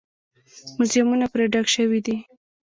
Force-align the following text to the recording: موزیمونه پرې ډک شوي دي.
موزیمونه 0.77 1.25
پرې 1.33 1.45
ډک 1.53 1.67
شوي 1.75 1.99
دي. 2.05 2.15